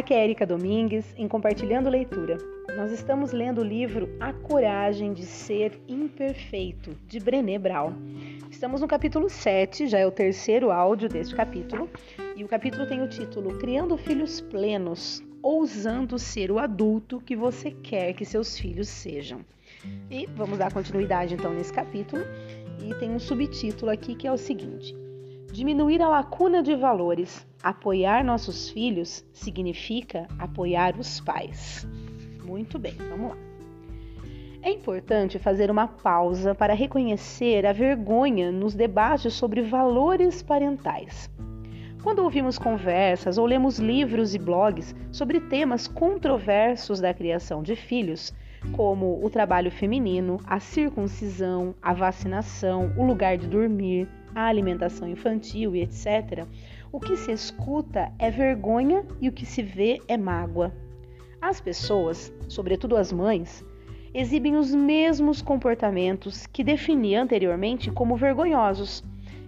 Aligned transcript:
Aqui 0.00 0.14
é 0.14 0.24
Erika 0.24 0.46
Domingues 0.46 1.04
em 1.14 1.28
Compartilhando 1.28 1.90
Leitura. 1.90 2.38
Nós 2.74 2.90
estamos 2.90 3.32
lendo 3.32 3.60
o 3.60 3.64
livro 3.64 4.08
A 4.18 4.32
Coragem 4.32 5.12
de 5.12 5.26
Ser 5.26 5.78
Imperfeito, 5.86 6.96
de 7.06 7.20
Brené 7.20 7.58
Brown. 7.58 7.92
Estamos 8.50 8.80
no 8.80 8.88
capítulo 8.88 9.28
7, 9.28 9.88
já 9.88 9.98
é 9.98 10.06
o 10.06 10.10
terceiro 10.10 10.70
áudio 10.70 11.06
deste 11.06 11.34
capítulo, 11.34 11.86
e 12.34 12.42
o 12.42 12.48
capítulo 12.48 12.86
tem 12.86 13.02
o 13.02 13.08
título 13.10 13.58
Criando 13.58 13.98
Filhos 13.98 14.40
Plenos, 14.40 15.22
ousando 15.42 16.18
ser 16.18 16.50
o 16.50 16.58
adulto 16.58 17.20
que 17.20 17.36
você 17.36 17.70
quer 17.70 18.14
que 18.14 18.24
seus 18.24 18.58
filhos 18.58 18.88
sejam. 18.88 19.40
E 20.10 20.24
vamos 20.34 20.58
dar 20.58 20.72
continuidade 20.72 21.34
então 21.34 21.52
nesse 21.52 21.74
capítulo, 21.74 22.22
e 22.82 22.94
tem 22.94 23.10
um 23.10 23.18
subtítulo 23.18 23.90
aqui 23.90 24.14
que 24.14 24.26
é 24.26 24.32
o 24.32 24.38
seguinte: 24.38 24.96
Diminuir 25.52 26.00
a 26.00 26.08
lacuna 26.08 26.62
de 26.62 26.76
valores. 26.76 27.46
Apoiar 27.62 28.24
nossos 28.24 28.70
filhos 28.70 29.24
significa 29.32 30.28
apoiar 30.38 30.98
os 30.98 31.20
pais. 31.20 31.86
Muito 32.44 32.78
bem, 32.78 32.94
vamos 33.10 33.30
lá. 33.30 33.36
É 34.62 34.70
importante 34.70 35.38
fazer 35.38 35.70
uma 35.70 35.88
pausa 35.88 36.54
para 36.54 36.74
reconhecer 36.74 37.66
a 37.66 37.72
vergonha 37.72 38.52
nos 38.52 38.74
debates 38.74 39.34
sobre 39.34 39.62
valores 39.62 40.42
parentais. 40.42 41.28
Quando 42.02 42.20
ouvimos 42.20 42.58
conversas 42.58 43.36
ou 43.36 43.44
lemos 43.44 43.78
livros 43.78 44.34
e 44.34 44.38
blogs 44.38 44.94
sobre 45.10 45.40
temas 45.40 45.88
controversos 45.88 47.00
da 47.00 47.12
criação 47.12 47.62
de 47.62 47.74
filhos, 47.74 48.32
como 48.72 49.24
o 49.24 49.28
trabalho 49.28 49.70
feminino, 49.70 50.38
a 50.46 50.60
circuncisão, 50.60 51.74
a 51.82 51.92
vacinação, 51.92 52.92
o 52.96 53.04
lugar 53.04 53.36
de 53.36 53.46
dormir, 53.46 54.08
a 54.34 54.46
alimentação 54.46 55.08
infantil 55.08 55.74
e 55.74 55.82
etc., 55.82 56.46
o 56.92 56.98
que 56.98 57.16
se 57.16 57.30
escuta 57.30 58.12
é 58.18 58.30
vergonha 58.30 59.04
e 59.20 59.28
o 59.28 59.32
que 59.32 59.46
se 59.46 59.62
vê 59.62 60.00
é 60.08 60.16
mágoa. 60.16 60.72
As 61.40 61.60
pessoas, 61.60 62.32
sobretudo 62.48 62.96
as 62.96 63.12
mães, 63.12 63.64
exibem 64.12 64.56
os 64.56 64.74
mesmos 64.74 65.40
comportamentos 65.40 66.46
que 66.46 66.64
defini 66.64 67.14
anteriormente 67.14 67.90
como 67.90 68.16
vergonhosos: 68.16 69.04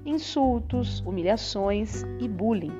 insultos, 0.06 1.00
humilhações 1.00 2.04
e 2.20 2.28
bullying. 2.28 2.72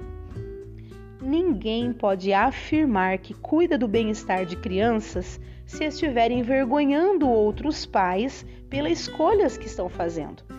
Ninguém 1.21 1.93
pode 1.93 2.33
afirmar 2.33 3.19
que 3.19 3.35
cuida 3.35 3.79
do 3.79 3.87
bem-estar 3.87 4.45
de 4.45 4.57
crianças 4.57 5.41
se 5.65 5.85
estiverem 5.85 6.41
envergonhando 6.41 7.29
outros 7.29 7.87
pais 7.87 8.45
pelas 8.69 8.93
escolhas 8.93 9.57
que 9.57 9.67
estão 9.67 9.89
fazendo. 9.89 10.52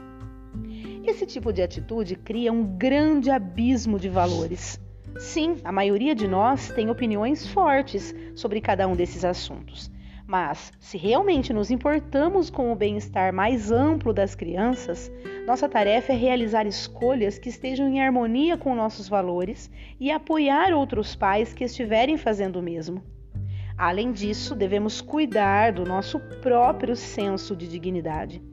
Esse 1.05 1.25
tipo 1.25 1.51
de 1.51 1.61
atitude 1.61 2.15
cria 2.15 2.51
um 2.51 2.63
grande 2.63 3.29
abismo 3.29 3.99
de 3.99 4.07
valores. 4.07 4.79
Sim, 5.19 5.57
a 5.63 5.71
maioria 5.71 6.15
de 6.15 6.27
nós 6.27 6.69
tem 6.69 6.89
opiniões 6.89 7.45
fortes 7.45 8.15
sobre 8.35 8.61
cada 8.61 8.87
um 8.87 8.95
desses 8.95 9.25
assuntos. 9.25 9.91
Mas, 10.25 10.71
se 10.79 10.97
realmente 10.97 11.51
nos 11.51 11.69
importamos 11.69 12.49
com 12.49 12.71
o 12.71 12.75
bem-estar 12.75 13.33
mais 13.33 13.69
amplo 13.69 14.13
das 14.13 14.33
crianças, 14.33 15.11
nossa 15.45 15.67
tarefa 15.67 16.13
é 16.13 16.15
realizar 16.15 16.65
escolhas 16.65 17.37
que 17.37 17.49
estejam 17.49 17.89
em 17.89 18.01
harmonia 18.01 18.57
com 18.57 18.73
nossos 18.73 19.09
valores 19.09 19.69
e 19.99 20.09
apoiar 20.09 20.73
outros 20.73 21.15
pais 21.15 21.53
que 21.53 21.65
estiverem 21.65 22.17
fazendo 22.17 22.59
o 22.59 22.63
mesmo. 22.63 23.03
Além 23.77 24.13
disso, 24.13 24.55
devemos 24.55 25.01
cuidar 25.01 25.73
do 25.73 25.83
nosso 25.83 26.17
próprio 26.41 26.95
senso 26.95 27.53
de 27.55 27.67
dignidade. 27.67 28.52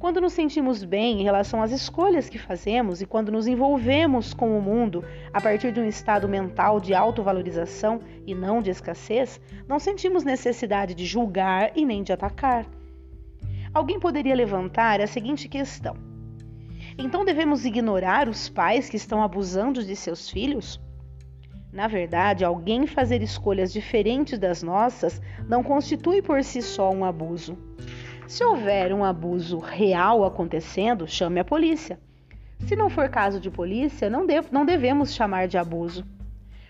Quando 0.00 0.18
nos 0.18 0.32
sentimos 0.32 0.82
bem 0.82 1.20
em 1.20 1.24
relação 1.24 1.62
às 1.62 1.70
escolhas 1.70 2.26
que 2.26 2.38
fazemos 2.38 3.02
e 3.02 3.06
quando 3.06 3.30
nos 3.30 3.46
envolvemos 3.46 4.32
com 4.32 4.58
o 4.58 4.62
mundo 4.62 5.04
a 5.30 5.42
partir 5.42 5.72
de 5.72 5.78
um 5.78 5.84
estado 5.84 6.26
mental 6.26 6.80
de 6.80 6.94
autovalorização 6.94 8.00
e 8.26 8.34
não 8.34 8.62
de 8.62 8.70
escassez, 8.70 9.38
não 9.68 9.78
sentimos 9.78 10.24
necessidade 10.24 10.94
de 10.94 11.04
julgar 11.04 11.72
e 11.76 11.84
nem 11.84 12.02
de 12.02 12.14
atacar. 12.14 12.64
Alguém 13.74 14.00
poderia 14.00 14.34
levantar 14.34 15.02
a 15.02 15.06
seguinte 15.06 15.46
questão: 15.50 15.94
então 16.96 17.22
devemos 17.22 17.66
ignorar 17.66 18.26
os 18.26 18.48
pais 18.48 18.88
que 18.88 18.96
estão 18.96 19.22
abusando 19.22 19.84
de 19.84 19.94
seus 19.94 20.30
filhos? 20.30 20.80
Na 21.70 21.86
verdade, 21.86 22.42
alguém 22.42 22.86
fazer 22.86 23.22
escolhas 23.22 23.70
diferentes 23.70 24.38
das 24.38 24.62
nossas 24.62 25.20
não 25.46 25.62
constitui 25.62 26.22
por 26.22 26.42
si 26.42 26.62
só 26.62 26.90
um 26.90 27.04
abuso. 27.04 27.58
Se 28.30 28.44
houver 28.44 28.92
um 28.92 29.02
abuso 29.02 29.58
real 29.58 30.24
acontecendo, 30.24 31.04
chame 31.08 31.40
a 31.40 31.44
polícia. 31.44 31.98
Se 32.60 32.76
não 32.76 32.88
for 32.88 33.08
caso 33.08 33.40
de 33.40 33.50
polícia, 33.50 34.08
não, 34.08 34.24
não 34.52 34.64
devemos 34.64 35.12
chamar 35.12 35.48
de 35.48 35.58
abuso. 35.58 36.06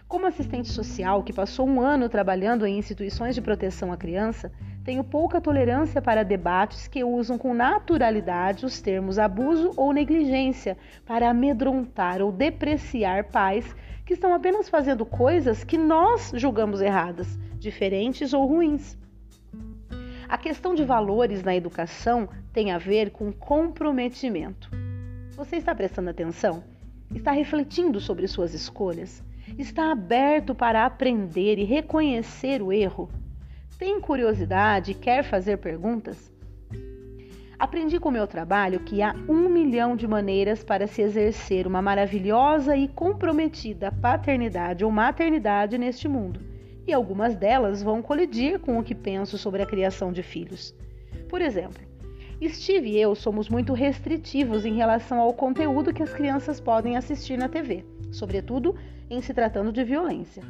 Como 0.08 0.26
assistente 0.26 0.68
social 0.68 1.22
que 1.22 1.34
passou 1.34 1.68
um 1.68 1.78
ano 1.78 2.08
trabalhando 2.08 2.66
em 2.66 2.78
instituições 2.78 3.34
de 3.34 3.42
proteção 3.42 3.92
à 3.92 3.98
criança, 3.98 4.50
tenho 4.82 5.04
pouca 5.04 5.38
tolerância 5.38 6.00
para 6.00 6.22
debates 6.22 6.88
que 6.88 7.04
usam 7.04 7.36
com 7.36 7.52
naturalidade 7.52 8.64
os 8.64 8.80
termos 8.80 9.18
abuso 9.18 9.70
ou 9.76 9.92
negligência 9.92 10.78
para 11.04 11.28
amedrontar 11.28 12.22
ou 12.22 12.32
depreciar 12.32 13.24
pais 13.24 13.76
que 14.06 14.14
estão 14.14 14.32
apenas 14.32 14.66
fazendo 14.70 15.04
coisas 15.04 15.62
que 15.62 15.76
nós 15.76 16.32
julgamos 16.36 16.80
erradas, 16.80 17.38
diferentes 17.58 18.32
ou 18.32 18.46
ruins. 18.46 18.98
A 20.30 20.38
questão 20.38 20.76
de 20.76 20.84
valores 20.84 21.42
na 21.42 21.56
educação 21.56 22.28
tem 22.52 22.70
a 22.70 22.78
ver 22.78 23.10
com 23.10 23.32
comprometimento. 23.32 24.70
Você 25.32 25.56
está 25.56 25.74
prestando 25.74 26.08
atenção? 26.08 26.62
Está 27.12 27.32
refletindo 27.32 27.98
sobre 27.98 28.28
suas 28.28 28.54
escolhas? 28.54 29.24
Está 29.58 29.90
aberto 29.90 30.54
para 30.54 30.86
aprender 30.86 31.58
e 31.58 31.64
reconhecer 31.64 32.62
o 32.62 32.72
erro? 32.72 33.10
Tem 33.76 34.00
curiosidade 34.00 34.92
e 34.92 34.94
quer 34.94 35.24
fazer 35.24 35.56
perguntas? 35.56 36.32
Aprendi 37.58 37.98
com 37.98 38.08
o 38.08 38.12
meu 38.12 38.28
trabalho 38.28 38.78
que 38.84 39.02
há 39.02 39.12
um 39.28 39.48
milhão 39.48 39.96
de 39.96 40.06
maneiras 40.06 40.62
para 40.62 40.86
se 40.86 41.02
exercer 41.02 41.66
uma 41.66 41.82
maravilhosa 41.82 42.76
e 42.76 42.86
comprometida 42.86 43.90
paternidade 43.90 44.84
ou 44.84 44.92
maternidade 44.92 45.76
neste 45.76 46.06
mundo 46.06 46.49
e 46.86 46.92
algumas 46.92 47.36
delas 47.36 47.82
vão 47.82 48.02
colidir 48.02 48.58
com 48.58 48.78
o 48.78 48.82
que 48.82 48.94
penso 48.94 49.36
sobre 49.38 49.62
a 49.62 49.66
criação 49.66 50.12
de 50.12 50.22
filhos. 50.22 50.74
Por 51.28 51.40
exemplo, 51.40 51.80
Steve 52.48 52.90
e 52.90 52.98
eu 53.00 53.14
somos 53.14 53.48
muito 53.48 53.74
restritivos 53.74 54.64
em 54.64 54.74
relação 54.74 55.20
ao 55.20 55.34
conteúdo 55.34 55.92
que 55.92 56.02
as 56.02 56.12
crianças 56.12 56.58
podem 56.58 56.96
assistir 56.96 57.36
na 57.36 57.48
TV, 57.48 57.84
sobretudo 58.10 58.74
em 59.10 59.20
se 59.20 59.34
tratando 59.34 59.72
de 59.72 59.84
violência. 59.84 60.42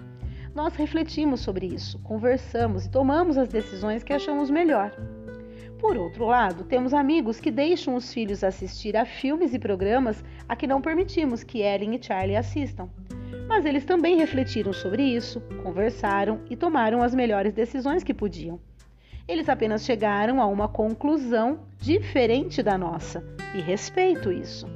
Nós 0.54 0.74
refletimos 0.74 1.40
sobre 1.40 1.66
isso, 1.66 1.98
conversamos 2.00 2.86
e 2.86 2.90
tomamos 2.90 3.36
as 3.36 3.48
decisões 3.48 4.04
que 4.04 4.12
achamos 4.12 4.50
melhor. 4.50 4.92
Por 5.80 5.96
outro 5.96 6.26
lado, 6.26 6.64
temos 6.64 6.92
amigos 6.92 7.40
que 7.40 7.50
deixam 7.50 7.94
os 7.94 8.12
filhos 8.12 8.44
assistir 8.44 8.96
a 8.96 9.04
filmes 9.04 9.54
e 9.54 9.58
programas 9.58 10.22
a 10.48 10.54
que 10.54 10.66
não 10.66 10.80
permitimos 10.80 11.42
que 11.42 11.60
Ellen 11.60 11.94
e 11.94 12.02
Charlie 12.02 12.36
assistam. 12.36 12.88
Mas 13.50 13.66
eles 13.66 13.84
também 13.84 14.16
refletiram 14.16 14.72
sobre 14.72 15.02
isso, 15.02 15.40
conversaram 15.64 16.40
e 16.48 16.54
tomaram 16.54 17.02
as 17.02 17.12
melhores 17.12 17.52
decisões 17.52 18.04
que 18.04 18.14
podiam. 18.14 18.60
Eles 19.26 19.48
apenas 19.48 19.84
chegaram 19.84 20.40
a 20.40 20.46
uma 20.46 20.68
conclusão 20.68 21.66
diferente 21.76 22.62
da 22.62 22.78
nossa 22.78 23.24
e 23.52 23.60
respeito 23.60 24.30
isso. 24.30 24.68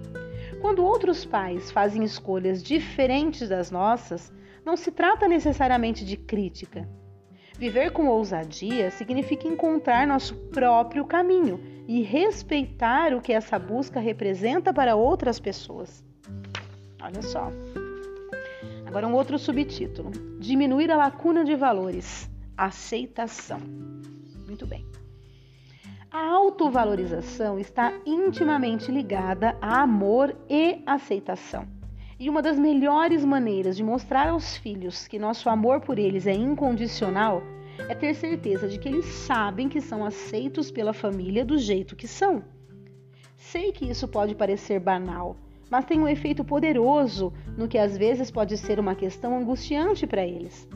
Quando 0.61 0.85
outros 0.85 1.25
pais 1.25 1.71
fazem 1.71 2.03
escolhas 2.03 2.65
diferentes 2.65 3.49
das 3.49 3.71
nossas, 3.71 4.33
não 4.67 4.77
se 4.77 4.91
trata 4.91 5.29
necessariamente 5.29 6.05
de 6.05 6.17
crítica. 6.17 6.89
Viver 7.57 7.93
com 7.93 8.09
ousadia 8.09 8.91
significa 8.91 9.47
encontrar 9.47 10.05
nosso 10.05 10.35
próprio 10.51 11.05
caminho 11.05 11.61
e 11.87 12.03
respeitar 12.03 13.15
o 13.15 13.23
que 13.23 13.33
essa 13.33 13.57
busca 13.57 14.01
representa 14.01 14.75
para 14.75 14.97
outras 14.97 15.39
pessoas. 15.39 16.03
Olha 17.01 17.23
só. 17.23 17.53
Agora, 18.95 19.09
um 19.09 19.15
outro 19.15 19.37
subtítulo: 19.41 20.13
Diminuir 20.39 20.89
a 20.89 20.97
lacuna 20.97 21.45
de 21.45 21.57
valores. 21.57 22.31
Aceitação. 22.57 23.59
Muito 24.47 24.69
bem. 24.69 24.87
A 26.09 26.29
autovalorização 26.29 27.59
está 27.59 27.93
intimamente 28.07 28.93
ligada 28.93 29.59
a 29.61 29.83
amor 29.83 30.37
e 30.49 30.81
aceitação. 30.87 31.67
E 32.21 32.31
uma 32.31 32.41
das 32.41 32.57
melhores 32.57 33.25
maneiras 33.25 33.77
de 33.77 33.83
mostrar 33.83 34.29
aos 34.29 34.57
filhos 34.59 35.09
que 35.09 35.19
nosso 35.19 35.51
amor 35.51 35.81
por 35.81 35.99
eles 35.99 36.25
é 36.29 36.33
incondicional 36.33 37.43
é 37.89 37.97
ter 37.97 38.15
certeza 38.15 38.69
de 38.69 38.79
que 38.79 38.89
eles 38.89 39.07
sabem 39.07 39.69
que 39.69 39.81
são 39.81 40.05
aceitos 40.05 40.71
pela 40.71 40.93
família 40.93 41.45
do 41.45 41.59
jeito 41.59 41.97
que 41.97 42.07
são. 42.07 42.45
Sei 43.37 43.73
que 43.73 43.91
isso 43.91 44.07
pode 44.07 44.37
parecer 44.37 44.79
banal, 44.79 45.37
mas 45.71 45.85
tem 45.85 46.01
um 46.01 46.09
efeito 46.09 46.45
poderoso 46.45 47.33
no 47.57 47.69
que 47.69 47.79
às 47.79 47.97
vezes 47.97 48.31
pode 48.31 48.57
ser 48.57 48.79
uma 48.79 48.95
questão 48.95 49.37
angustiante 49.37 50.07
para 50.07 50.27
eles. 50.27 50.69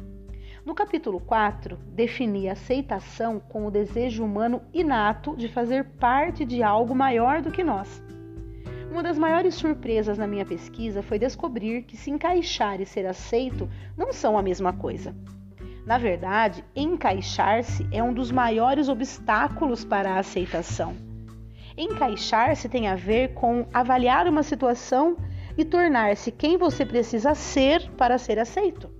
No 0.64 0.74
capítulo 0.74 1.18
4, 1.20 1.78
defini 1.94 2.48
aceitação 2.48 3.40
com 3.40 3.66
o 3.66 3.70
desejo 3.70 4.24
humano 4.24 4.60
inato 4.72 5.34
de 5.36 5.48
fazer 5.48 5.84
parte 5.98 6.44
de 6.44 6.62
algo 6.62 6.94
maior 6.94 7.40
do 7.40 7.50
que 7.50 7.64
nós. 7.64 8.02
Uma 8.90 9.02
das 9.02 9.18
maiores 9.18 9.54
surpresas 9.54 10.18
na 10.18 10.26
minha 10.26 10.44
pesquisa 10.44 11.02
foi 11.02 11.18
descobrir 11.18 11.82
que 11.82 11.96
se 11.96 12.10
encaixar 12.10 12.80
e 12.80 12.86
ser 12.86 13.06
aceito 13.06 13.68
não 13.96 14.12
são 14.12 14.36
a 14.36 14.42
mesma 14.42 14.72
coisa. 14.72 15.14
Na 15.86 15.96
verdade, 15.96 16.62
encaixar-se 16.76 17.86
é 17.90 18.02
um 18.02 18.12
dos 18.12 18.30
maiores 18.30 18.88
obstáculos 18.90 19.84
para 19.84 20.12
a 20.12 20.18
aceitação. 20.18 21.07
Encaixar-se 21.78 22.68
tem 22.68 22.88
a 22.88 22.96
ver 22.96 23.34
com 23.34 23.64
avaliar 23.72 24.26
uma 24.26 24.42
situação 24.42 25.16
e 25.56 25.64
tornar-se 25.64 26.32
quem 26.32 26.58
você 26.58 26.84
precisa 26.84 27.36
ser 27.36 27.88
para 27.92 28.18
ser 28.18 28.36
aceito. 28.40 28.90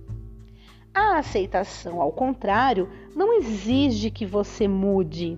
A 0.93 1.17
aceitação, 1.17 2.01
ao 2.01 2.13
contrário, 2.13 2.89
não 3.13 3.37
exige 3.37 4.09
que 4.09 4.25
você 4.25 4.65
mude, 4.65 5.37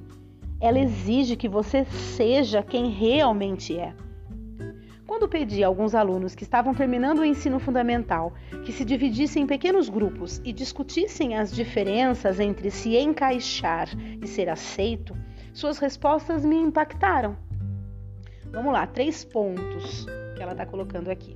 ela 0.61 0.77
exige 0.77 1.35
que 1.35 1.49
você 1.49 1.83
seja 2.15 2.61
quem 2.61 2.91
realmente 2.91 3.75
é. 3.75 3.95
Quando 5.07 5.27
pedi 5.27 5.63
a 5.63 5.67
alguns 5.67 5.95
alunos 5.95 6.35
que 6.35 6.43
estavam 6.43 6.73
terminando 6.73 7.19
o 7.19 7.25
ensino 7.25 7.59
fundamental 7.59 8.33
que 8.63 8.71
se 8.71 8.85
dividissem 8.85 9.43
em 9.43 9.47
pequenos 9.47 9.89
grupos 9.89 10.39
e 10.45 10.53
discutissem 10.53 11.35
as 11.35 11.51
diferenças 11.51 12.39
entre 12.39 12.69
se 12.69 12.95
encaixar 12.95 13.89
e 14.21 14.27
ser 14.27 14.47
aceito, 14.47 15.13
suas 15.53 15.77
respostas 15.77 16.45
me 16.45 16.55
impactaram. 16.55 17.35
Vamos 18.51 18.73
lá, 18.73 18.85
três 18.87 19.23
pontos 19.23 20.05
que 20.35 20.41
ela 20.41 20.51
está 20.51 20.65
colocando 20.65 21.09
aqui, 21.09 21.35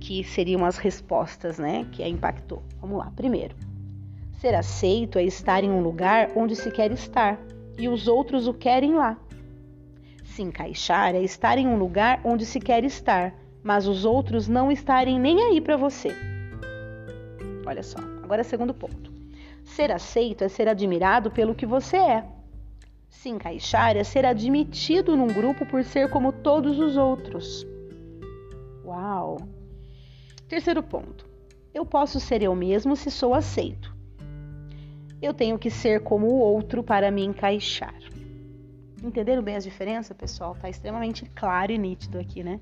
que 0.00 0.22
seriam 0.24 0.64
as 0.64 0.76
respostas, 0.76 1.58
né? 1.58 1.86
Que 1.92 2.02
a 2.02 2.08
impactou. 2.08 2.62
Vamos 2.80 2.98
lá. 2.98 3.12
Primeiro, 3.14 3.54
ser 4.38 4.54
aceito 4.54 5.18
é 5.18 5.24
estar 5.24 5.64
em 5.64 5.70
um 5.70 5.82
lugar 5.82 6.30
onde 6.36 6.54
se 6.54 6.70
quer 6.70 6.92
estar 6.92 7.38
e 7.78 7.88
os 7.88 8.08
outros 8.08 8.46
o 8.46 8.54
querem 8.54 8.94
lá. 8.94 9.16
Se 10.24 10.42
encaixar 10.42 11.14
é 11.14 11.22
estar 11.22 11.58
em 11.58 11.66
um 11.66 11.76
lugar 11.76 12.20
onde 12.24 12.46
se 12.46 12.60
quer 12.60 12.84
estar, 12.84 13.34
mas 13.62 13.86
os 13.86 14.04
outros 14.04 14.48
não 14.48 14.70
estarem 14.70 15.18
nem 15.18 15.42
aí 15.42 15.60
para 15.60 15.76
você. 15.76 16.14
Olha 17.66 17.82
só. 17.82 17.98
Agora, 18.22 18.44
segundo 18.44 18.72
ponto. 18.72 19.12
Ser 19.64 19.92
aceito 19.92 20.44
é 20.44 20.48
ser 20.48 20.68
admirado 20.68 21.30
pelo 21.30 21.54
que 21.54 21.66
você 21.66 21.96
é. 21.96 22.24
Se 23.10 23.28
encaixar 23.28 23.96
é 23.96 24.04
ser 24.04 24.24
admitido 24.24 25.16
num 25.16 25.26
grupo 25.26 25.66
por 25.66 25.84
ser 25.84 26.08
como 26.08 26.32
todos 26.32 26.78
os 26.78 26.96
outros. 26.96 27.66
Uau! 28.84 29.36
Terceiro 30.48 30.82
ponto. 30.82 31.28
Eu 31.74 31.84
posso 31.84 32.18
ser 32.18 32.42
eu 32.42 32.54
mesmo 32.54 32.96
se 32.96 33.10
sou 33.10 33.34
aceito. 33.34 33.94
Eu 35.20 35.34
tenho 35.34 35.58
que 35.58 35.70
ser 35.70 36.00
como 36.00 36.28
o 36.28 36.38
outro 36.38 36.82
para 36.82 37.10
me 37.10 37.22
encaixar. 37.22 37.94
Entenderam 39.02 39.42
bem 39.42 39.56
as 39.56 39.64
diferenças, 39.64 40.16
pessoal? 40.16 40.56
Tá 40.60 40.70
extremamente 40.70 41.24
claro 41.34 41.72
e 41.72 41.78
nítido 41.78 42.18
aqui, 42.18 42.42
né? 42.42 42.60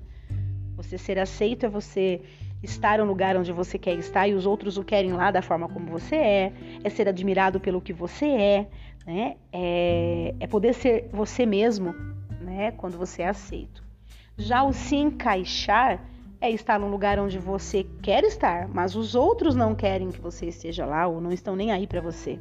Você 0.75 0.97
ser 0.97 1.19
aceito 1.19 1.65
é 1.65 1.69
você 1.69 2.21
estar 2.61 2.99
no 2.99 3.05
lugar 3.05 3.37
onde 3.37 3.51
você 3.51 3.77
quer 3.77 3.97
estar 3.97 4.27
e 4.27 4.33
os 4.33 4.45
outros 4.45 4.77
o 4.77 4.83
querem 4.83 5.13
lá 5.13 5.31
da 5.31 5.41
forma 5.41 5.67
como 5.69 5.85
você 5.87 6.15
é, 6.15 6.53
é 6.83 6.89
ser 6.89 7.07
admirado 7.07 7.59
pelo 7.59 7.81
que 7.81 7.93
você 7.93 8.25
é, 8.25 8.67
né? 9.05 9.37
É, 9.51 10.35
é 10.39 10.47
poder 10.47 10.73
ser 10.73 11.09
você 11.11 11.45
mesmo, 11.45 11.95
né? 12.41 12.71
Quando 12.71 12.97
você 12.97 13.21
é 13.21 13.29
aceito. 13.29 13.83
Já 14.37 14.63
o 14.63 14.73
se 14.73 14.95
encaixar 14.95 16.03
é 16.41 16.49
estar 16.49 16.79
num 16.79 16.89
lugar 16.89 17.19
onde 17.19 17.37
você 17.37 17.85
quer 18.01 18.23
estar, 18.23 18.67
mas 18.67 18.95
os 18.95 19.13
outros 19.13 19.55
não 19.55 19.75
querem 19.75 20.09
que 20.09 20.21
você 20.21 20.45
esteja 20.47 20.85
lá 20.85 21.07
ou 21.07 21.19
não 21.19 21.31
estão 21.31 21.55
nem 21.55 21.71
aí 21.71 21.85
para 21.85 22.01
você. 22.01 22.39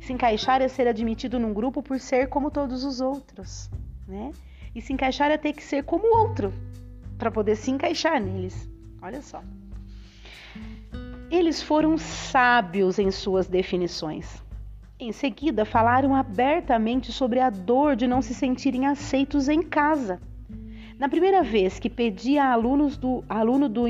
Se 0.00 0.12
encaixar 0.12 0.62
é 0.62 0.68
ser 0.68 0.86
admitido 0.86 1.38
num 1.40 1.52
grupo 1.52 1.82
por 1.82 1.98
ser 1.98 2.28
como 2.28 2.50
todos 2.50 2.84
os 2.84 3.00
outros, 3.00 3.70
né? 4.06 4.30
E 4.74 4.80
se 4.80 4.92
encaixar 4.92 5.30
é 5.30 5.36
ter 5.36 5.52
que 5.52 5.62
ser 5.62 5.82
como 5.84 6.06
o 6.06 6.20
outro 6.20 6.52
para 7.18 7.30
poder 7.30 7.56
se 7.56 7.70
encaixar 7.70 8.20
neles. 8.20 8.71
Olha 9.02 9.20
só. 9.20 9.42
Eles 11.28 11.60
foram 11.60 11.98
sábios 11.98 12.98
em 12.98 13.10
suas 13.10 13.48
definições. 13.48 14.42
Em 15.00 15.10
seguida, 15.10 15.64
falaram 15.64 16.14
abertamente 16.14 17.10
sobre 17.10 17.40
a 17.40 17.50
dor 17.50 17.96
de 17.96 18.06
não 18.06 18.22
se 18.22 18.32
sentirem 18.32 18.86
aceitos 18.86 19.48
em 19.48 19.60
casa. 19.60 20.20
Na 20.98 21.08
primeira 21.08 21.42
vez 21.42 21.80
que 21.80 21.90
pedi 21.90 22.38
a 22.38 22.52
alunos 22.52 22.96
do 22.96 23.24
aluno 23.28 23.68
do 23.68 23.88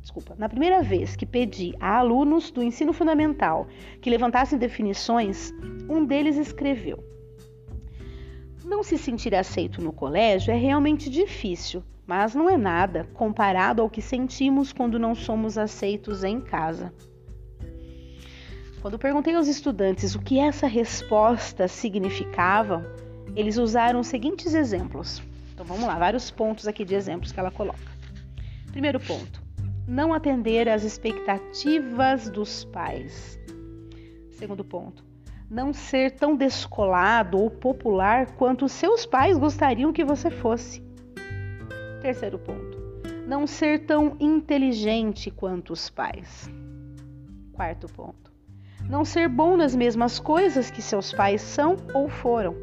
desculpa, 0.00 0.34
na 0.38 0.48
primeira 0.48 0.82
vez 0.82 1.14
que 1.14 1.26
pedi 1.26 1.74
a 1.78 1.98
alunos 1.98 2.50
do 2.50 2.62
ensino 2.62 2.94
fundamental 2.94 3.66
que 4.00 4.08
levantassem 4.08 4.58
definições, 4.58 5.52
um 5.90 6.02
deles 6.02 6.38
escreveu: 6.38 7.04
Não 8.68 8.82
se 8.82 8.98
sentir 8.98 9.34
aceito 9.34 9.80
no 9.80 9.94
colégio 9.94 10.52
é 10.52 10.56
realmente 10.56 11.08
difícil, 11.08 11.82
mas 12.06 12.34
não 12.34 12.50
é 12.50 12.56
nada 12.58 13.08
comparado 13.14 13.80
ao 13.80 13.88
que 13.88 14.02
sentimos 14.02 14.74
quando 14.74 14.98
não 14.98 15.14
somos 15.14 15.56
aceitos 15.56 16.22
em 16.22 16.38
casa. 16.38 16.92
Quando 18.82 18.98
perguntei 18.98 19.34
aos 19.34 19.48
estudantes 19.48 20.14
o 20.14 20.20
que 20.20 20.38
essa 20.38 20.66
resposta 20.66 21.66
significava, 21.66 22.84
eles 23.34 23.56
usaram 23.56 24.00
os 24.00 24.06
seguintes 24.06 24.52
exemplos. 24.52 25.22
Então 25.54 25.64
vamos 25.64 25.84
lá, 25.84 25.98
vários 25.98 26.30
pontos 26.30 26.68
aqui 26.68 26.84
de 26.84 26.94
exemplos 26.94 27.32
que 27.32 27.40
ela 27.40 27.50
coloca. 27.50 27.90
Primeiro 28.70 29.00
ponto: 29.00 29.42
não 29.86 30.12
atender 30.12 30.68
às 30.68 30.84
expectativas 30.84 32.28
dos 32.28 32.66
pais. 32.66 33.40
Segundo 34.30 34.62
ponto: 34.62 35.07
não 35.50 35.72
ser 35.72 36.12
tão 36.12 36.36
descolado 36.36 37.38
ou 37.38 37.50
popular 37.50 38.32
quanto 38.32 38.68
seus 38.68 39.06
pais 39.06 39.38
gostariam 39.38 39.92
que 39.92 40.04
você 40.04 40.30
fosse. 40.30 40.82
Terceiro 42.02 42.38
ponto: 42.38 42.78
não 43.26 43.46
ser 43.46 43.86
tão 43.86 44.16
inteligente 44.20 45.30
quanto 45.30 45.72
os 45.72 45.88
pais. 45.88 46.50
Quarto 47.52 47.86
ponto: 47.88 48.30
não 48.88 49.04
ser 49.04 49.28
bom 49.28 49.56
nas 49.56 49.74
mesmas 49.74 50.18
coisas 50.18 50.70
que 50.70 50.82
seus 50.82 51.12
pais 51.12 51.40
são 51.40 51.76
ou 51.94 52.08
foram. 52.08 52.54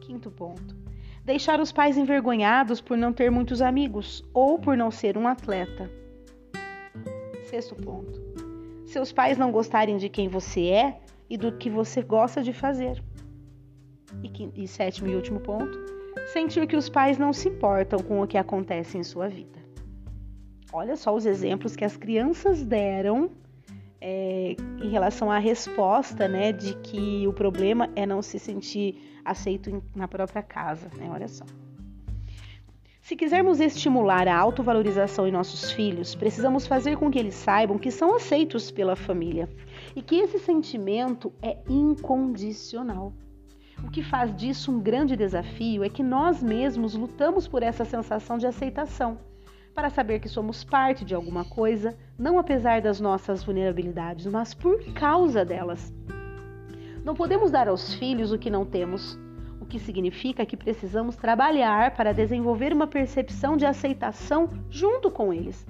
Quinto 0.00 0.30
ponto: 0.30 0.76
deixar 1.24 1.60
os 1.60 1.72
pais 1.72 1.98
envergonhados 1.98 2.80
por 2.80 2.96
não 2.96 3.12
ter 3.12 3.30
muitos 3.30 3.60
amigos 3.60 4.24
ou 4.32 4.60
por 4.60 4.76
não 4.76 4.92
ser 4.92 5.18
um 5.18 5.26
atleta. 5.26 5.90
Sexto 7.50 7.74
ponto: 7.74 8.20
seus 8.86 9.12
pais 9.12 9.36
não 9.36 9.50
gostarem 9.50 9.96
de 9.96 10.08
quem 10.08 10.28
você 10.28 10.68
é 10.68 11.07
e 11.28 11.36
do 11.36 11.52
que 11.52 11.68
você 11.68 12.02
gosta 12.02 12.42
de 12.42 12.52
fazer. 12.52 13.02
E, 14.22 14.62
e 14.62 14.68
sétimo 14.68 15.08
e 15.08 15.14
último 15.14 15.40
ponto: 15.40 15.78
sentir 16.32 16.66
que 16.66 16.76
os 16.76 16.88
pais 16.88 17.18
não 17.18 17.32
se 17.32 17.48
importam 17.48 17.98
com 18.00 18.22
o 18.22 18.26
que 18.26 18.38
acontece 18.38 18.96
em 18.96 19.02
sua 19.02 19.28
vida. 19.28 19.58
Olha 20.72 20.96
só 20.96 21.14
os 21.14 21.24
exemplos 21.24 21.74
que 21.74 21.84
as 21.84 21.96
crianças 21.96 22.62
deram 22.62 23.30
é, 24.00 24.54
em 24.82 24.88
relação 24.90 25.30
à 25.30 25.38
resposta, 25.38 26.28
né, 26.28 26.52
de 26.52 26.74
que 26.76 27.26
o 27.26 27.32
problema 27.32 27.88
é 27.96 28.06
não 28.06 28.22
se 28.22 28.38
sentir 28.38 29.20
aceito 29.24 29.82
na 29.94 30.06
própria 30.06 30.42
casa, 30.42 30.90
né? 30.96 31.08
Olha 31.10 31.28
só. 31.28 31.44
Se 33.00 33.16
quisermos 33.16 33.58
estimular 33.58 34.28
a 34.28 34.36
autovalorização 34.36 35.26
em 35.26 35.32
nossos 35.32 35.72
filhos, 35.72 36.14
precisamos 36.14 36.66
fazer 36.66 36.98
com 36.98 37.10
que 37.10 37.18
eles 37.18 37.34
saibam 37.34 37.78
que 37.78 37.90
são 37.90 38.14
aceitos 38.14 38.70
pela 38.70 38.94
família 38.94 39.48
e 39.98 40.02
que 40.02 40.14
esse 40.14 40.38
sentimento 40.38 41.32
é 41.42 41.58
incondicional. 41.68 43.12
O 43.82 43.90
que 43.90 44.00
faz 44.00 44.32
disso 44.36 44.70
um 44.70 44.78
grande 44.78 45.16
desafio 45.16 45.82
é 45.82 45.88
que 45.88 46.04
nós 46.04 46.40
mesmos 46.40 46.94
lutamos 46.94 47.48
por 47.48 47.64
essa 47.64 47.84
sensação 47.84 48.38
de 48.38 48.46
aceitação, 48.46 49.18
para 49.74 49.90
saber 49.90 50.20
que 50.20 50.28
somos 50.28 50.62
parte 50.62 51.04
de 51.04 51.16
alguma 51.16 51.44
coisa, 51.44 51.98
não 52.16 52.38
apesar 52.38 52.80
das 52.80 53.00
nossas 53.00 53.42
vulnerabilidades, 53.42 54.24
mas 54.26 54.54
por 54.54 54.80
causa 54.92 55.44
delas. 55.44 55.92
Não 57.04 57.16
podemos 57.16 57.50
dar 57.50 57.66
aos 57.66 57.92
filhos 57.94 58.30
o 58.30 58.38
que 58.38 58.50
não 58.50 58.64
temos, 58.64 59.18
o 59.60 59.66
que 59.66 59.80
significa 59.80 60.46
que 60.46 60.56
precisamos 60.56 61.16
trabalhar 61.16 61.96
para 61.96 62.14
desenvolver 62.14 62.72
uma 62.72 62.86
percepção 62.86 63.56
de 63.56 63.66
aceitação 63.66 64.48
junto 64.70 65.10
com 65.10 65.32
eles. 65.32 65.66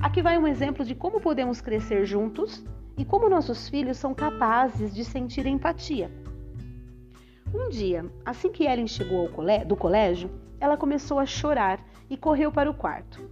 Aqui 0.00 0.22
vai 0.22 0.38
um 0.38 0.46
exemplo 0.46 0.84
de 0.84 0.94
como 0.94 1.20
podemos 1.20 1.60
crescer 1.60 2.06
juntos 2.06 2.64
e 2.96 3.04
como 3.04 3.28
nossos 3.28 3.68
filhos 3.68 3.98
são 3.98 4.14
capazes 4.14 4.94
de 4.94 5.04
sentir 5.04 5.46
empatia. 5.46 6.10
Um 7.54 7.68
dia, 7.68 8.04
assim 8.24 8.50
que 8.50 8.64
Ellen 8.64 8.86
chegou 8.86 9.30
do 9.66 9.76
colégio, 9.76 10.30
ela 10.58 10.76
começou 10.76 11.18
a 11.18 11.26
chorar 11.26 11.78
e 12.08 12.16
correu 12.16 12.50
para 12.50 12.70
o 12.70 12.74
quarto. 12.74 13.28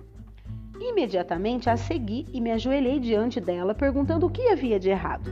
Imediatamente 0.79 1.71
a 1.71 1.77
segui 1.77 2.27
e 2.33 2.41
me 2.41 2.51
ajoelhei 2.51 2.99
diante 2.99 3.41
dela, 3.41 3.75
perguntando 3.75 4.27
o 4.27 4.31
que 4.31 4.49
havia 4.49 4.79
de 4.79 4.91
errado. 4.91 5.31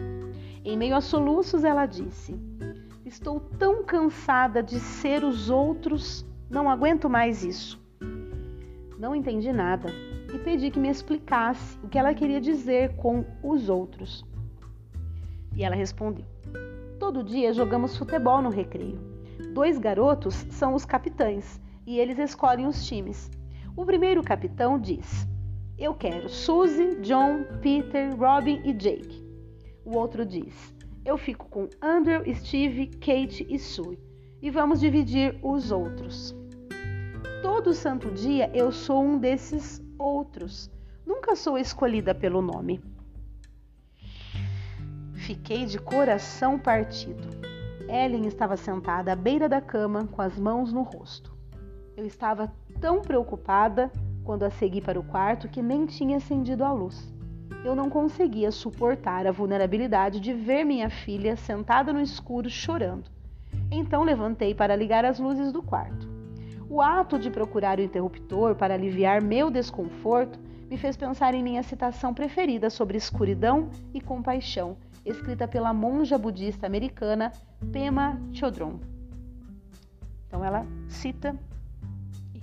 Em 0.65 0.77
meio 0.77 0.97
a 0.97 1.01
soluços, 1.01 1.65
ela 1.65 1.85
disse: 1.87 2.35
Estou 3.05 3.41
tão 3.41 3.85
cansada 3.85 4.63
de 4.63 4.79
ser 4.79 5.25
os 5.25 5.51
outros, 5.51 6.25
não 6.49 6.71
aguento 6.71 7.11
mais 7.11 7.45
isso. 7.45 7.83
Não 8.99 9.15
entendi 9.15 9.53
nada 9.53 9.93
e 10.33 10.39
pedi 10.39 10.71
que 10.71 10.81
me 10.81 10.89
explicasse 10.89 11.79
o 11.83 11.89
que 11.89 11.99
ela 11.99 12.15
queria 12.15 12.41
dizer 12.41 12.97
com 12.97 13.25
os 13.43 13.69
outros. 13.69 14.25
E 15.55 15.63
ela 15.63 15.77
respondeu: 15.77 16.25
Todo 16.99 17.23
dia 17.23 17.53
jogamos 17.53 17.97
futebol 17.97 18.41
no 18.41 18.49
recreio. 18.49 18.99
Dois 19.53 19.79
garotos 19.79 20.35
são 20.51 20.75
os 20.75 20.85
capitães 20.85 21.61
e 21.87 21.99
eles 21.99 22.19
escolhem 22.19 22.67
os 22.67 22.87
times. 22.87 23.31
O 23.77 23.85
primeiro 23.85 24.23
capitão 24.23 24.79
diz: 24.79 25.27
Eu 25.77 25.95
quero 25.95 26.29
Suzy, 26.29 26.97
John, 27.03 27.45
Peter, 27.61 28.17
Robin 28.17 28.61
e 28.65 28.73
Jake. 28.73 29.23
O 29.85 29.97
outro 29.97 30.25
diz: 30.25 30.75
Eu 31.05 31.19
fico 31.19 31.49
com 31.49 31.69
Andrew, 31.83 32.23
Steve, 32.35 32.87
Kate 32.87 33.47
e 33.49 33.59
Sue. 33.59 33.99
E 34.41 34.51
vamos 34.51 34.81
dividir 34.81 35.39
os 35.43 35.71
outros. 35.71 36.35
Todo 37.43 37.75
santo 37.75 38.11
dia 38.11 38.51
eu 38.55 38.71
sou 38.73 39.03
um 39.03 39.19
desses 39.19 39.82
outros. 39.99 40.71
Nunca 41.05 41.35
sou 41.37 41.59
escolhida 41.59 42.15
pelo 42.15 42.41
nome. 42.41 42.81
Fiquei 45.15 45.67
de 45.67 45.79
coração 45.79 46.59
partido. 46.59 47.29
Ellen 47.89 48.27
estava 48.27 48.57
sentada 48.57 49.13
à 49.13 49.17
beira 49.17 49.49
da 49.49 49.61
cama 49.61 50.07
com 50.07 50.23
as 50.23 50.39
mãos 50.39 50.73
no 50.73 50.83
rosto. 50.83 51.33
Eu 51.97 52.07
estava 52.07 52.53
tão 52.81 53.03
preocupada 53.03 53.91
quando 54.25 54.45
a 54.45 54.51
segui 54.51 54.81
para 54.81 54.99
o 54.99 55.05
quarto 55.05 55.49
que 55.49 55.63
nem 55.63 55.87
tinha 55.87 56.17
acendido 56.17 56.65
a 56.65 56.73
luz. 56.73 57.13
Eu 57.65 57.77
não 57.77 57.89
conseguia 57.89 58.51
suportar 58.51 59.27
a 59.27 59.33
vulnerabilidade 59.33 60.19
de 60.19 60.33
ver 60.33 60.65
minha 60.65 60.91
filha 60.91 61.37
sentada 61.37 61.93
no 61.93 62.01
escuro 62.01 62.51
chorando. 62.51 63.11
Então 63.71 64.03
levantei 64.03 64.55
para 64.55 64.75
ligar 64.75 65.05
as 65.05 65.19
luzes 65.19 65.53
do 65.53 65.63
quarto. 65.63 66.12
O 66.73 66.81
ato 66.81 67.19
de 67.19 67.31
procurar 67.31 67.79
o 67.79 67.83
interruptor 67.83 68.55
para 68.55 68.73
aliviar 68.73 69.21
meu 69.21 69.51
desconforto 69.51 70.39
me 70.71 70.79
fez 70.79 70.97
pensar 70.97 71.35
em 71.35 71.43
minha 71.43 71.63
citação 71.63 72.15
preferida 72.15 72.71
sobre 72.71 72.97
escuridão 72.97 73.69
e 73.93 74.01
compaixão, 74.01 74.79
escrita 75.05 75.47
pela 75.47 75.75
monja 75.75 76.17
budista 76.17 76.67
americana 76.67 77.31
Pema 77.71 78.19
Chodron. 78.33 78.81
Então 80.27 80.43
ela 80.43 80.67
cita 80.89 81.39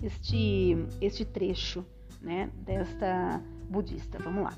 este, 0.04 0.78
este 1.02 1.26
trecho 1.26 1.84
né, 2.22 2.52
desta 2.58 3.42
budista. 3.68 4.20
Vamos 4.20 4.44
lá. 4.44 4.54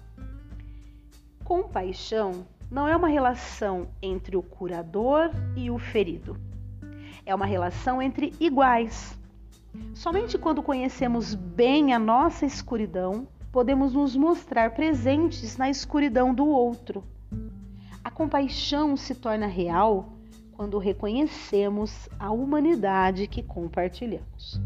Compaixão 1.46 2.46
não 2.70 2.90
é 2.90 2.98
uma 2.98 3.08
relação 3.08 3.88
entre 4.02 4.36
o 4.36 4.44
curador 4.44 5.32
e 5.56 5.72
o 5.72 5.80
ferido. 5.80 6.36
É 7.26 7.34
uma 7.34 7.46
relação 7.46 8.02
entre 8.02 8.34
iguais. 8.38 9.21
Somente 9.94 10.38
quando 10.38 10.64
conhecemos 10.64 11.36
bem 11.36 11.94
a 11.94 12.00
nossa 12.00 12.46
escuridão, 12.46 13.28
podemos 13.52 13.94
nos 13.94 14.16
mostrar 14.16 14.72
presentes 14.72 15.58
na 15.58 15.70
escuridão 15.70 16.34
do 16.34 16.46
outro. 16.46 17.04
A 18.04 18.10
compaixão 18.10 18.98
se 18.98 19.14
torna 19.14 19.48
real 19.48 20.14
quando 20.52 20.78
reconhecemos 20.78 22.10
a 22.20 22.32
humanidade 22.32 23.28
que 23.28 23.44
compartilhamos. 23.44 24.60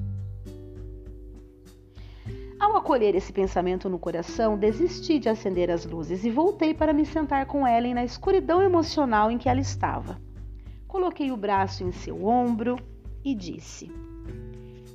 Ao 2.60 2.76
acolher 2.78 3.14
esse 3.16 3.32
pensamento 3.34 3.90
no 3.90 4.00
coração, 4.00 4.58
desisti 4.58 5.20
de 5.20 5.30
acender 5.30 5.70
as 5.70 5.86
luzes 5.86 6.24
e 6.24 6.32
voltei 6.32 6.74
para 6.74 6.94
me 6.94 7.06
sentar 7.06 7.46
com 7.46 7.68
Ellen 7.68 7.94
na 7.94 8.04
escuridão 8.04 8.62
emocional 8.62 9.30
em 9.30 9.38
que 9.38 9.50
ela 9.50 9.60
estava. 9.60 10.20
Coloquei 10.88 11.32
o 11.32 11.38
braço 11.38 11.84
em 11.84 11.92
seu 11.92 12.26
ombro 12.26 12.78
e 13.24 13.36
disse: 13.36 13.92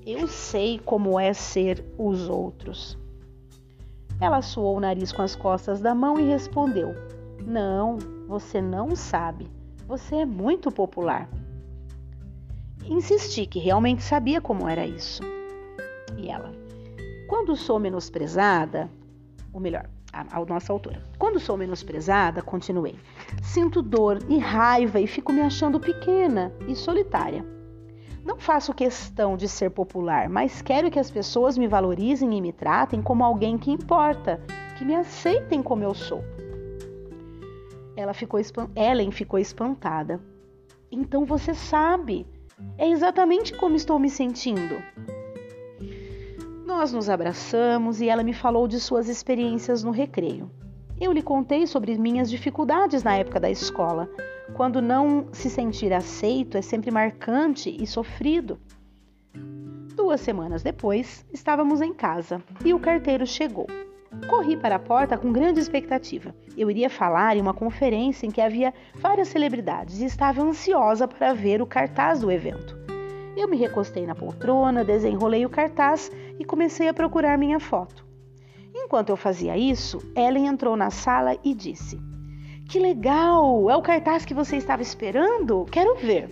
Eu 0.06 0.26
sei 0.26 0.78
como 0.78 1.20
é 1.20 1.32
ser 1.32 1.84
os 1.98 2.28
outros. 2.28 2.96
Ela 4.20 4.42
suou 4.42 4.76
o 4.76 4.80
nariz 4.80 5.12
com 5.12 5.22
as 5.22 5.36
costas 5.36 5.80
da 5.80 5.94
mão 5.94 6.18
e 6.18 6.24
respondeu: 6.24 6.94
Não, 7.46 7.98
você 8.26 8.60
não 8.60 8.96
sabe. 8.96 9.46
Você 9.86 10.16
é 10.16 10.26
muito 10.26 10.70
popular. 10.70 11.28
Insisti 12.84 13.46
que 13.46 13.58
realmente 13.58 14.02
sabia 14.02 14.40
como 14.40 14.68
era 14.68 14.86
isso. 14.86 15.22
E 16.16 16.28
ela: 16.28 16.50
Quando 17.28 17.56
sou 17.56 17.78
menosprezada, 17.78 18.90
ou 19.52 19.60
melhor, 19.60 19.88
a, 20.12 20.44
nossa 20.44 20.72
autora. 20.72 21.02
Quando 21.18 21.38
sou 21.38 21.56
menosprezada, 21.56 22.42
continuei, 22.42 22.98
sinto 23.42 23.82
dor 23.82 24.18
e 24.28 24.38
raiva 24.38 25.00
e 25.00 25.06
fico 25.06 25.32
me 25.32 25.40
achando 25.40 25.78
pequena 25.78 26.52
e 26.66 26.74
solitária. 26.74 27.44
Não 28.24 28.38
faço 28.38 28.74
questão 28.74 29.36
de 29.36 29.48
ser 29.48 29.70
popular, 29.70 30.28
mas 30.28 30.60
quero 30.60 30.90
que 30.90 30.98
as 30.98 31.10
pessoas 31.10 31.56
me 31.56 31.66
valorizem 31.66 32.36
e 32.36 32.40
me 32.40 32.52
tratem 32.52 33.00
como 33.00 33.24
alguém 33.24 33.56
que 33.56 33.70
importa, 33.70 34.40
que 34.76 34.84
me 34.84 34.94
aceitem 34.94 35.62
como 35.62 35.82
eu 35.82 35.94
sou. 35.94 36.22
Ela 37.96 38.12
ficou 38.14 38.40
Ellen 38.76 39.10
ficou 39.10 39.38
espantada. 39.38 40.20
Então 40.90 41.24
você 41.24 41.54
sabe. 41.54 42.26
É 42.76 42.88
exatamente 42.88 43.56
como 43.56 43.76
estou 43.76 43.98
me 43.98 44.10
sentindo. 44.10 44.82
Nós 46.66 46.92
nos 46.92 47.08
abraçamos 47.08 48.00
e 48.00 48.08
ela 48.08 48.22
me 48.22 48.34
falou 48.34 48.68
de 48.68 48.78
suas 48.78 49.08
experiências 49.08 49.82
no 49.82 49.90
recreio. 49.90 50.50
Eu 51.00 51.12
lhe 51.12 51.22
contei 51.22 51.66
sobre 51.66 51.96
minhas 51.96 52.30
dificuldades 52.30 53.02
na 53.02 53.16
época 53.16 53.40
da 53.40 53.50
escola, 53.50 54.08
quando 54.54 54.82
não 54.82 55.28
se 55.32 55.48
sentir 55.48 55.92
aceito 55.92 56.56
é 56.56 56.62
sempre 56.62 56.90
marcante 56.90 57.74
e 57.80 57.86
sofrido. 57.86 58.58
Duas 59.94 60.20
semanas 60.20 60.62
depois, 60.62 61.24
estávamos 61.32 61.80
em 61.80 61.92
casa 61.92 62.42
e 62.64 62.72
o 62.74 62.80
carteiro 62.80 63.26
chegou. 63.26 63.66
Corri 64.28 64.56
para 64.56 64.76
a 64.76 64.78
porta 64.78 65.16
com 65.16 65.32
grande 65.32 65.60
expectativa. 65.60 66.34
Eu 66.56 66.70
iria 66.70 66.90
falar 66.90 67.36
em 67.36 67.40
uma 67.40 67.54
conferência 67.54 68.26
em 68.26 68.30
que 68.30 68.40
havia 68.40 68.74
várias 68.96 69.28
celebridades 69.28 70.00
e 70.00 70.04
estava 70.04 70.42
ansiosa 70.42 71.06
para 71.06 71.32
ver 71.32 71.62
o 71.62 71.66
cartaz 71.66 72.20
do 72.20 72.30
evento. 72.30 72.76
Eu 73.36 73.48
me 73.48 73.56
recostei 73.56 74.06
na 74.06 74.14
poltrona, 74.14 74.84
desenrolei 74.84 75.46
o 75.46 75.50
cartaz 75.50 76.10
e 76.38 76.44
comecei 76.44 76.88
a 76.88 76.94
procurar 76.94 77.38
minha 77.38 77.60
foto. 77.60 78.04
Enquanto 78.74 79.10
eu 79.10 79.16
fazia 79.16 79.56
isso, 79.56 79.98
Ellen 80.16 80.46
entrou 80.46 80.76
na 80.76 80.90
sala 80.90 81.36
e 81.44 81.54
disse: 81.54 82.00
que 82.70 82.78
legal! 82.78 83.68
É 83.68 83.76
o 83.76 83.82
cartaz 83.82 84.24
que 84.24 84.32
você 84.32 84.56
estava 84.56 84.80
esperando? 84.80 85.66
Quero 85.72 85.96
ver. 85.96 86.30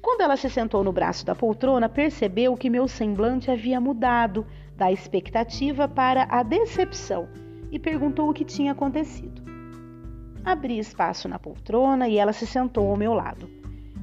Quando 0.00 0.20
ela 0.20 0.36
se 0.36 0.48
sentou 0.48 0.84
no 0.84 0.92
braço 0.92 1.26
da 1.26 1.34
poltrona, 1.34 1.88
percebeu 1.88 2.56
que 2.56 2.70
meu 2.70 2.86
semblante 2.86 3.50
havia 3.50 3.80
mudado 3.80 4.46
da 4.76 4.92
expectativa 4.92 5.88
para 5.88 6.28
a 6.30 6.44
decepção 6.44 7.28
e 7.72 7.80
perguntou 7.80 8.30
o 8.30 8.32
que 8.32 8.44
tinha 8.44 8.70
acontecido. 8.70 9.42
Abri 10.44 10.78
espaço 10.78 11.28
na 11.28 11.38
poltrona 11.38 12.06
e 12.06 12.16
ela 12.16 12.32
se 12.32 12.46
sentou 12.46 12.88
ao 12.88 12.96
meu 12.96 13.12
lado. 13.12 13.50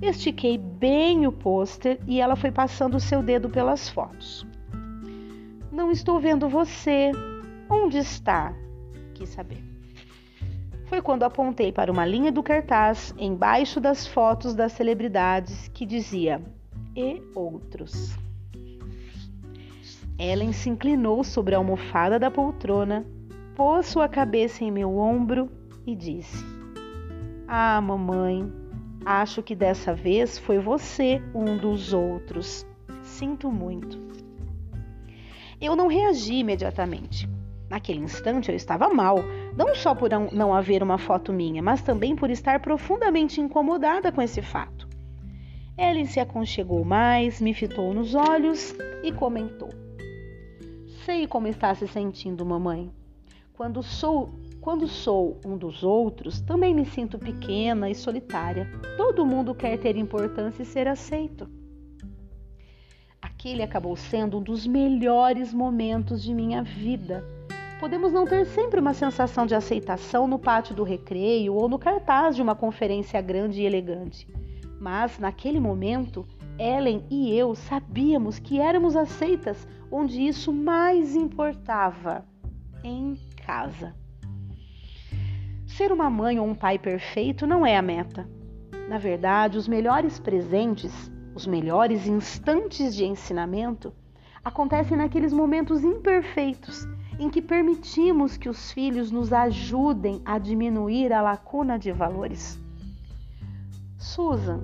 Estiquei 0.02 0.58
bem 0.58 1.26
o 1.28 1.32
pôster 1.32 1.98
e 2.08 2.20
ela 2.20 2.36
foi 2.36 2.52
passando 2.52 2.96
o 2.96 3.00
seu 3.00 3.24
dedo 3.24 3.50
pelas 3.50 3.88
fotos. 3.88 4.46
Não 5.72 5.92
estou 5.92 6.20
vendo 6.20 6.50
você. 6.50 7.12
Onde 7.70 8.00
está? 8.00 8.54
Quis 9.14 9.30
saber 9.30 9.71
foi 10.92 11.02
quando 11.02 11.24
apontei 11.24 11.72
para 11.72 11.90
uma 11.90 12.06
linha 12.06 12.34
do 12.34 12.44
cartaz 12.44 13.16
embaixo 13.18 13.80
das 13.80 14.06
fotos 14.06 14.54
das 14.54 14.74
celebridades 14.74 15.70
que 15.70 15.86
dizia 15.86 16.42
e 16.94 17.22
outros. 17.34 18.14
Ellen 20.20 20.52
se 20.52 20.70
inclinou 20.70 21.24
sobre 21.24 21.56
a 21.56 21.60
almofada 21.60 22.20
da 22.20 22.30
poltrona, 22.30 23.06
pôs 23.56 23.86
sua 23.86 24.10
cabeça 24.10 24.66
em 24.66 24.70
meu 24.70 24.98
ombro 24.98 25.50
e 25.88 25.96
disse: 25.96 26.46
Ah, 27.48 27.80
mamãe, 27.80 28.52
acho 29.06 29.42
que 29.42 29.56
dessa 29.56 29.94
vez 29.94 30.38
foi 30.40 30.60
você 30.60 31.22
um 31.34 31.56
dos 31.56 31.94
outros. 31.94 32.68
Sinto 33.02 33.50
muito. 33.50 33.98
Eu 35.62 35.74
não 35.74 35.88
reagi 35.88 36.34
imediatamente. 36.34 37.30
Naquele 37.70 38.02
instante 38.02 38.50
eu 38.50 38.56
estava 38.58 38.90
mal, 38.90 39.20
não 39.56 39.76
só 39.76 39.94
por 39.94 40.10
não 40.32 40.54
haver 40.54 40.82
uma 40.82 40.98
foto 40.98 41.34
minha, 41.34 41.62
mas 41.62 41.82
também 41.82 42.16
por 42.16 42.30
estar 42.30 42.60
profundamente 42.60 43.42
incomodada 43.42 44.12
com 44.12 44.22
esse 44.22 44.42
fato. 44.42 44.88
Ellen 45.78 46.06
se 46.06 46.20
aconchegou 46.20 46.84
mais, 46.84 47.42
me 47.42 47.54
fitou 47.54 47.94
nos 47.94 48.14
olhos 48.14 48.76
e 49.04 49.12
comentou: 49.12 49.70
Sei 51.06 51.26
como 51.26 51.48
está 51.48 51.74
se 51.74 51.88
sentindo, 51.88 52.46
mamãe. 52.46 52.92
Quando 53.54 53.82
sou, 53.84 54.30
quando 54.60 54.88
sou 54.88 55.40
um 55.46 55.58
dos 55.58 55.84
outros, 55.84 56.42
também 56.42 56.74
me 56.74 56.86
sinto 56.86 57.18
pequena 57.18 57.90
e 57.90 57.96
solitária. 57.96 58.68
Todo 58.98 59.26
mundo 59.26 59.56
quer 59.56 59.78
ter 59.78 59.98
importância 59.98 60.64
e 60.64 60.66
ser 60.66 60.88
aceito. 60.88 61.50
Aquele 63.22 63.64
acabou 63.64 63.96
sendo 63.96 64.38
um 64.38 64.44
dos 64.44 64.68
melhores 64.68 65.54
momentos 65.54 66.22
de 66.24 66.34
minha 66.34 66.64
vida 66.64 67.24
Podemos 67.82 68.14
não 68.14 68.28
ter 68.28 68.46
sempre 68.46 68.80
uma 68.80 68.94
sensação 68.94 69.48
de 69.48 69.56
aceitação 69.56 70.28
no 70.28 70.38
pátio 70.38 70.76
do 70.76 70.84
recreio 70.84 71.56
ou 71.56 71.68
no 71.68 71.80
cartaz 71.80 72.36
de 72.36 72.42
uma 72.44 72.54
conferência 72.54 73.20
grande 73.20 73.60
e 73.60 73.66
elegante. 73.66 74.28
Mas, 74.80 75.18
naquele 75.18 75.60
momento, 75.60 76.24
Ellen 76.60 77.04
e 77.10 77.36
eu 77.36 77.56
sabíamos 77.56 78.38
que 78.38 78.62
éramos 78.62 78.96
aceitas 78.96 79.68
onde 79.92 80.22
isso 80.22 80.54
mais 80.54 81.16
importava 81.16 82.24
em 82.84 83.18
casa. 83.44 83.96
Ser 85.66 85.92
uma 85.92 86.08
mãe 86.08 86.40
ou 86.40 86.46
um 86.46 86.54
pai 86.54 86.78
perfeito 86.78 87.48
não 87.48 87.66
é 87.66 87.76
a 87.76 87.82
meta. 87.82 88.30
Na 88.88 89.00
verdade, 89.00 89.58
os 89.58 89.68
melhores 89.68 90.20
presentes 90.20 91.12
Os 91.34 91.48
melhores 91.48 92.06
instantes 92.06 92.94
de 92.94 93.06
ensinamento 93.06 93.92
acontecem 94.44 94.96
naqueles 94.96 95.34
momentos 95.34 95.84
imperfeitos 95.84 96.86
em 97.22 97.30
que 97.30 97.40
permitimos 97.40 98.36
que 98.36 98.50
os 98.50 98.72
filhos 98.72 99.12
nos 99.12 99.32
ajudem 99.32 100.24
a 100.26 100.40
diminuir 100.40 101.14
a 101.14 101.22
lacuna 101.22 101.78
de 101.78 101.92
valores. 101.92 102.60
Susan, 103.96 104.62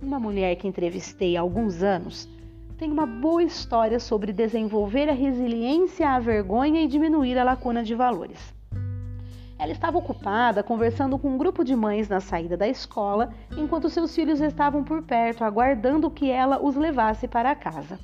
uma 0.00 0.18
mulher 0.18 0.56
que 0.56 0.66
entrevistei 0.66 1.36
há 1.36 1.42
alguns 1.42 1.82
anos, 1.82 2.26
tem 2.78 2.90
uma 2.90 3.04
boa 3.04 3.42
história 3.42 4.00
sobre 4.00 4.32
desenvolver 4.32 5.10
a 5.10 5.12
resiliência 5.12 6.08
à 6.08 6.18
vergonha 6.18 6.80
e 6.80 6.88
diminuir 6.88 7.36
a 7.36 7.44
lacuna 7.44 7.82
de 7.82 7.94
valores. 7.94 8.54
Ela 9.58 9.72
estava 9.72 9.98
ocupada 9.98 10.62
conversando 10.62 11.18
com 11.18 11.28
um 11.28 11.36
grupo 11.36 11.62
de 11.62 11.76
mães 11.76 12.08
na 12.08 12.18
saída 12.18 12.56
da 12.56 12.66
escola, 12.66 13.30
enquanto 13.54 13.90
seus 13.90 14.14
filhos 14.14 14.40
estavam 14.40 14.82
por 14.82 15.02
perto, 15.02 15.44
aguardando 15.44 16.10
que 16.10 16.30
ela 16.30 16.64
os 16.64 16.76
levasse 16.76 17.28
para 17.28 17.54
casa. 17.54 17.98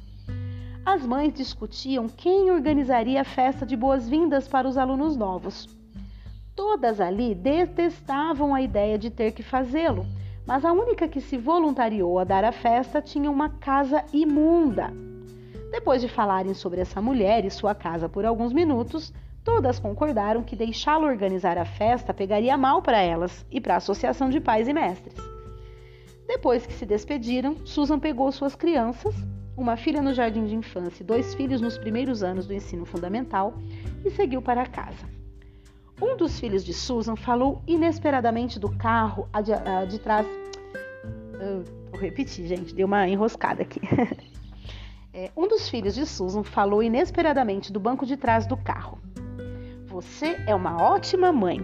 As 0.86 1.04
mães 1.04 1.34
discutiam 1.34 2.08
quem 2.08 2.52
organizaria 2.52 3.20
a 3.20 3.24
festa 3.24 3.66
de 3.66 3.76
boas-vindas 3.76 4.46
para 4.46 4.68
os 4.68 4.78
alunos 4.78 5.16
novos. 5.16 5.68
Todas 6.54 7.00
ali 7.00 7.34
detestavam 7.34 8.54
a 8.54 8.62
ideia 8.62 8.96
de 8.96 9.10
ter 9.10 9.32
que 9.32 9.42
fazê-lo, 9.42 10.06
mas 10.46 10.64
a 10.64 10.72
única 10.72 11.08
que 11.08 11.20
se 11.20 11.36
voluntariou 11.36 12.20
a 12.20 12.24
dar 12.24 12.44
a 12.44 12.52
festa 12.52 13.02
tinha 13.02 13.28
uma 13.28 13.48
casa 13.48 14.04
imunda. 14.12 14.92
Depois 15.72 16.00
de 16.00 16.08
falarem 16.08 16.54
sobre 16.54 16.80
essa 16.80 17.02
mulher 17.02 17.44
e 17.44 17.50
sua 17.50 17.74
casa 17.74 18.08
por 18.08 18.24
alguns 18.24 18.52
minutos, 18.52 19.12
Todas 19.46 19.78
concordaram 19.78 20.42
que 20.42 20.56
deixá-lo 20.56 21.06
organizar 21.06 21.56
a 21.56 21.64
festa 21.64 22.12
pegaria 22.12 22.58
mal 22.58 22.82
para 22.82 23.00
elas 23.00 23.46
e 23.48 23.60
para 23.60 23.74
a 23.74 23.76
associação 23.76 24.28
de 24.28 24.40
pais 24.40 24.66
e 24.66 24.72
mestres. 24.72 25.14
Depois 26.26 26.66
que 26.66 26.72
se 26.72 26.84
despediram, 26.84 27.64
Susan 27.64 28.00
pegou 28.00 28.32
suas 28.32 28.56
crianças, 28.56 29.14
uma 29.56 29.76
filha 29.76 30.02
no 30.02 30.12
jardim 30.12 30.44
de 30.44 30.54
infância 30.54 31.02
e 31.02 31.06
dois 31.06 31.34
filhos 31.34 31.60
nos 31.60 31.78
primeiros 31.78 32.22
anos 32.22 32.46
do 32.46 32.52
ensino 32.52 32.84
fundamental, 32.84 33.54
e 34.04 34.10
seguiu 34.10 34.42
para 34.42 34.66
casa. 34.66 35.06
Um 36.00 36.16
dos 36.16 36.38
filhos 36.38 36.62
de 36.62 36.74
Susan 36.74 37.16
falou 37.16 37.62
inesperadamente 37.66 38.60
do 38.60 38.70
carro 38.76 39.28
de, 39.42 39.90
de 39.90 39.98
trás. 39.98 40.26
Vou 41.90 42.00
repetir, 42.00 42.46
gente, 42.46 42.74
deu 42.74 42.86
uma 42.86 43.08
enroscada 43.08 43.62
aqui. 43.62 43.80
é, 45.14 45.30
um 45.34 45.48
dos 45.48 45.68
filhos 45.70 45.94
de 45.94 46.04
Susan 46.04 46.42
falou 46.42 46.82
inesperadamente 46.82 47.72
do 47.72 47.80
banco 47.80 48.04
de 48.04 48.16
trás 48.16 48.46
do 48.46 48.58
carro. 48.58 48.98
Você 49.86 50.38
é 50.46 50.54
uma 50.54 50.82
ótima 50.82 51.32
mãe. 51.32 51.60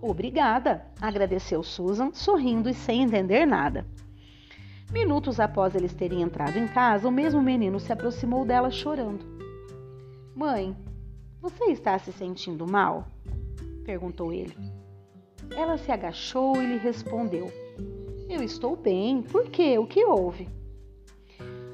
Obrigada, 0.00 0.84
agradeceu 1.00 1.62
Susan, 1.62 2.10
sorrindo 2.12 2.68
e 2.68 2.74
sem 2.74 3.02
entender 3.02 3.46
nada. 3.46 3.86
Minutos 4.90 5.38
após 5.38 5.74
eles 5.74 5.92
terem 5.92 6.22
entrado 6.22 6.56
em 6.56 6.66
casa, 6.66 7.06
o 7.06 7.12
mesmo 7.12 7.42
menino 7.42 7.78
se 7.78 7.92
aproximou 7.92 8.46
dela 8.46 8.70
chorando. 8.70 9.22
Mãe, 10.34 10.74
você 11.42 11.64
está 11.66 11.98
se 11.98 12.10
sentindo 12.10 12.66
mal? 12.66 13.06
perguntou 13.84 14.32
ele. 14.32 14.54
Ela 15.54 15.76
se 15.76 15.92
agachou 15.92 16.62
e 16.62 16.66
lhe 16.66 16.78
respondeu: 16.78 17.52
Eu 18.30 18.42
estou 18.42 18.76
bem. 18.76 19.22
Por 19.22 19.50
quê? 19.50 19.78
O 19.78 19.86
que 19.86 20.04
houve? 20.04 20.48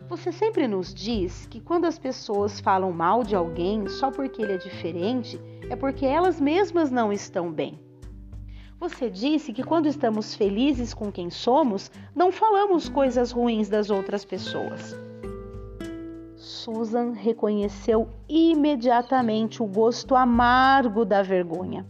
Você 0.08 0.32
sempre 0.32 0.66
nos 0.66 0.92
diz 0.92 1.46
que 1.46 1.60
quando 1.60 1.84
as 1.84 1.98
pessoas 1.98 2.58
falam 2.60 2.92
mal 2.92 3.22
de 3.22 3.36
alguém 3.36 3.88
só 3.88 4.10
porque 4.10 4.42
ele 4.42 4.52
é 4.52 4.58
diferente, 4.58 5.40
é 5.70 5.76
porque 5.76 6.04
elas 6.04 6.40
mesmas 6.40 6.90
não 6.90 7.12
estão 7.12 7.50
bem. 7.52 7.83
Você 8.84 9.08
disse 9.08 9.50
que 9.50 9.62
quando 9.62 9.86
estamos 9.86 10.34
felizes 10.34 10.92
com 10.92 11.10
quem 11.10 11.30
somos, 11.30 11.90
não 12.14 12.30
falamos 12.30 12.86
coisas 12.86 13.32
ruins 13.32 13.66
das 13.66 13.88
outras 13.88 14.26
pessoas. 14.26 14.94
Susan 16.36 17.12
reconheceu 17.12 18.10
imediatamente 18.28 19.62
o 19.62 19.66
gosto 19.66 20.14
amargo 20.14 21.02
da 21.02 21.22
vergonha. 21.22 21.86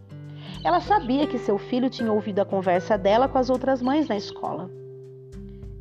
Ela 0.62 0.78
sabia 0.80 1.26
que 1.26 1.36
seu 1.36 1.58
filho 1.58 1.90
tinha 1.90 2.12
ouvido 2.12 2.38
a 2.38 2.44
conversa 2.44 2.96
dela 2.96 3.26
com 3.26 3.38
as 3.38 3.50
outras 3.50 3.82
mães 3.82 4.06
na 4.06 4.16
escola. 4.16 4.70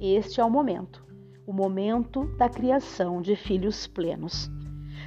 Este 0.01 0.41
é 0.41 0.43
o 0.43 0.49
momento 0.49 1.03
o 1.45 1.53
momento 1.53 2.25
da 2.37 2.49
criação 2.49 3.21
de 3.21 3.35
filhos 3.35 3.85
plenos. 3.85 4.49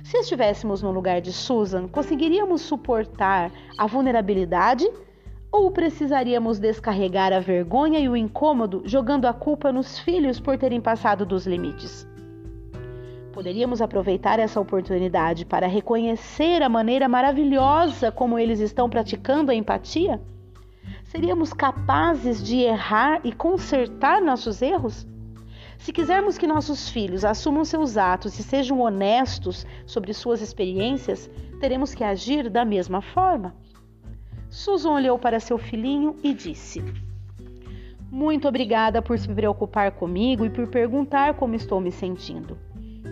Se 0.04 0.18
estivéssemos 0.18 0.82
no 0.82 0.92
lugar 0.92 1.20
de 1.20 1.32
Susan, 1.32 1.88
conseguiríamos 1.88 2.60
suportar 2.60 3.50
a 3.76 3.86
vulnerabilidade 3.86 4.86
ou 5.50 5.70
precisaríamos 5.70 6.58
descarregar 6.58 7.32
a 7.32 7.40
vergonha 7.40 7.98
e 7.98 8.08
o 8.08 8.16
incômodo 8.16 8.82
jogando 8.84 9.26
a 9.26 9.32
culpa 9.32 9.72
nos 9.72 9.98
filhos 9.98 10.40
por 10.40 10.58
terem 10.58 10.80
passado 10.80 11.24
dos 11.24 11.46
limites? 11.46 12.06
Poderíamos 13.32 13.82
aproveitar 13.82 14.38
essa 14.38 14.60
oportunidade 14.60 15.44
para 15.44 15.66
reconhecer 15.66 16.62
a 16.62 16.68
maneira 16.68 17.08
maravilhosa 17.08 18.10
como 18.10 18.38
eles 18.38 18.60
estão 18.60 18.88
praticando 18.88 19.50
a 19.50 19.54
empatia? 19.54 20.20
Seríamos 21.04 21.52
capazes 21.52 22.42
de 22.42 22.60
errar 22.60 23.20
e 23.24 23.32
consertar 23.32 24.22
nossos 24.22 24.62
erros? 24.62 25.06
Se 25.78 25.92
quisermos 25.92 26.38
que 26.38 26.46
nossos 26.46 26.88
filhos 26.88 27.24
assumam 27.24 27.64
seus 27.64 27.96
atos 27.96 28.38
e 28.38 28.42
sejam 28.42 28.80
honestos 28.80 29.66
sobre 29.84 30.12
suas 30.12 30.40
experiências, 30.40 31.30
teremos 31.60 31.94
que 31.94 32.02
agir 32.02 32.48
da 32.48 32.64
mesma 32.64 33.02
forma. 33.02 33.54
Susan 34.56 34.92
olhou 34.92 35.18
para 35.18 35.38
seu 35.38 35.58
filhinho 35.58 36.16
e 36.22 36.32
disse: 36.32 36.82
Muito 38.10 38.48
obrigada 38.48 39.02
por 39.02 39.18
se 39.18 39.28
preocupar 39.28 39.92
comigo 39.92 40.46
e 40.46 40.50
por 40.50 40.66
perguntar 40.68 41.34
como 41.34 41.54
estou 41.54 41.78
me 41.78 41.92
sentindo. 41.92 42.56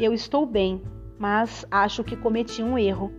Eu 0.01 0.15
estou 0.15 0.47
bem, 0.47 0.81
mas 1.19 1.67
acho 1.71 2.03
que 2.03 2.17
cometi 2.17 2.63
um 2.63 2.79
erro. 2.79 3.13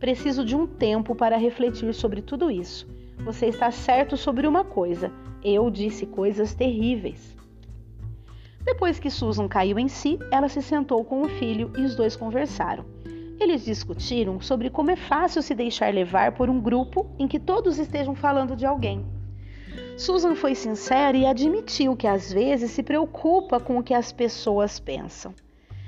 Preciso 0.00 0.44
de 0.44 0.56
um 0.56 0.66
tempo 0.66 1.14
para 1.14 1.36
refletir 1.36 1.94
sobre 1.94 2.20
tudo 2.20 2.50
isso. 2.50 2.84
Você 3.18 3.46
está 3.46 3.70
certo 3.70 4.16
sobre 4.16 4.48
uma 4.48 4.64
coisa: 4.64 5.12
eu 5.44 5.70
disse 5.70 6.04
coisas 6.04 6.54
terríveis. 6.54 7.36
Depois 8.64 8.98
que 8.98 9.08
Susan 9.08 9.46
caiu 9.46 9.78
em 9.78 9.86
si, 9.86 10.18
ela 10.32 10.48
se 10.48 10.62
sentou 10.62 11.04
com 11.04 11.22
o 11.22 11.28
filho 11.28 11.70
e 11.78 11.82
os 11.82 11.94
dois 11.94 12.16
conversaram. 12.16 12.84
Eles 13.40 13.64
discutiram 13.64 14.40
sobre 14.40 14.68
como 14.68 14.90
é 14.90 14.96
fácil 14.96 15.42
se 15.42 15.54
deixar 15.54 15.94
levar 15.94 16.32
por 16.32 16.50
um 16.50 16.60
grupo 16.60 17.06
em 17.18 17.28
que 17.28 17.38
todos 17.38 17.78
estejam 17.78 18.14
falando 18.14 18.56
de 18.56 18.66
alguém. 18.66 19.06
Susan 19.96 20.34
foi 20.34 20.54
sincera 20.54 21.16
e 21.16 21.24
admitiu 21.24 21.96
que 21.96 22.06
às 22.06 22.32
vezes 22.32 22.70
se 22.72 22.82
preocupa 22.82 23.60
com 23.60 23.78
o 23.78 23.82
que 23.82 23.94
as 23.94 24.12
pessoas 24.12 24.80
pensam. 24.80 25.34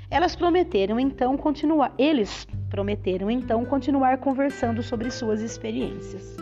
Elas 0.09 0.35
prometeram 0.35 0.99
então 0.99 1.37
continuar, 1.37 1.93
eles 1.97 2.45
prometeram 2.69 3.31
então 3.31 3.63
continuar 3.65 4.17
conversando 4.17 4.81
sobre 4.83 5.09
suas 5.09 5.41
experiências. 5.41 6.35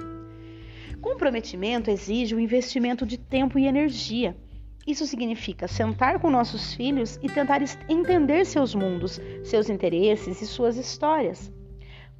Comprometimento 1.02 1.90
exige 1.90 2.36
o 2.36 2.40
investimento 2.40 3.06
de 3.06 3.18
tempo 3.18 3.58
e 3.58 3.66
energia. 3.66 4.36
Isso 4.90 5.06
significa 5.06 5.68
sentar 5.68 6.18
com 6.18 6.32
nossos 6.32 6.74
filhos 6.74 7.20
e 7.22 7.30
tentar 7.30 7.62
entender 7.88 8.44
seus 8.44 8.74
mundos, 8.74 9.22
seus 9.44 9.70
interesses 9.70 10.42
e 10.42 10.48
suas 10.48 10.78
histórias. 10.78 11.54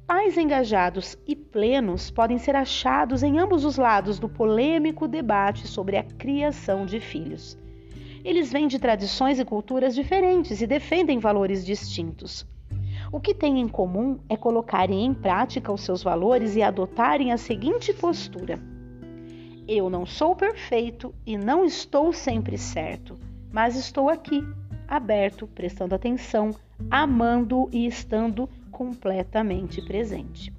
Pais 0.06 0.38
engajados 0.38 1.18
e 1.26 1.34
plenos 1.34 2.12
podem 2.12 2.38
ser 2.38 2.54
achados 2.54 3.24
em 3.24 3.40
ambos 3.40 3.64
os 3.64 3.76
lados 3.76 4.20
do 4.20 4.28
polêmico 4.28 5.08
debate 5.08 5.66
sobre 5.66 5.96
a 5.96 6.04
criação 6.04 6.86
de 6.86 7.00
filhos. 7.00 7.58
Eles 8.24 8.52
vêm 8.52 8.68
de 8.68 8.78
tradições 8.78 9.40
e 9.40 9.44
culturas 9.44 9.92
diferentes 9.92 10.62
e 10.62 10.66
defendem 10.66 11.18
valores 11.18 11.66
distintos. 11.66 12.46
O 13.10 13.18
que 13.18 13.34
têm 13.34 13.58
em 13.58 13.66
comum 13.66 14.20
é 14.28 14.36
colocarem 14.36 15.04
em 15.04 15.12
prática 15.12 15.72
os 15.72 15.80
seus 15.80 16.04
valores 16.04 16.54
e 16.54 16.62
adotarem 16.62 17.32
a 17.32 17.36
seguinte 17.36 17.92
postura: 17.92 18.60
eu 19.72 19.88
não 19.88 20.04
sou 20.04 20.34
perfeito 20.34 21.14
e 21.24 21.38
não 21.38 21.64
estou 21.64 22.12
sempre 22.12 22.58
certo, 22.58 23.16
mas 23.52 23.76
estou 23.76 24.08
aqui, 24.08 24.42
aberto, 24.88 25.46
prestando 25.46 25.94
atenção, 25.94 26.50
amando 26.90 27.68
e 27.70 27.86
estando 27.86 28.48
completamente 28.72 29.80
presente. 29.80 30.52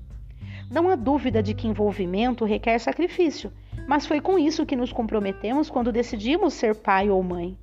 Não 0.72 0.90
há 0.90 0.96
dúvida 0.96 1.44
de 1.44 1.54
que 1.54 1.68
envolvimento 1.68 2.46
requer 2.46 2.80
sacrifício, 2.80 3.52
mas 3.86 4.06
foi 4.06 4.22
com 4.22 4.40
isso 4.40 4.66
que 4.66 4.78
nos 4.78 4.94
comprometemos 4.94 5.70
quando 5.70 5.92
decidimos 5.92 6.54
ser 6.54 6.74
pai 6.74 7.10
ou 7.10 7.22
mãe. 7.22 7.58